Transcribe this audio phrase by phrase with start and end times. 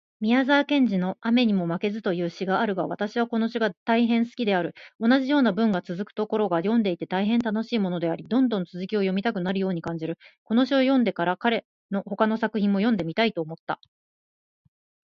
[0.19, 4.73] 宮沢賢治のアメニモマケズという詩があるが私はこの詩が大変好きである。
[4.99, 10.17] 同じような文がつづくところが読んでいて大変楽しいものであり、どんどん続きを読みたくなるように感じる。
[10.43, 13.79] この詩を読んでから、彼の他の作品も読んでみたいと思った。